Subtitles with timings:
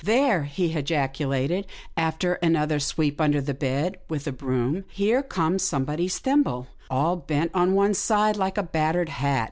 [0.03, 5.85] "There!" he ejaculated, after another sweep under the bed with a broom," here comes some
[5.85, 9.39] body's thimble, all bent on one side like a battered hat.